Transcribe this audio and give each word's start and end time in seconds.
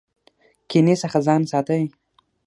کینې 0.69 0.95
څخه 1.03 1.19
ځان 1.25 1.41
ساتئ 1.51 1.83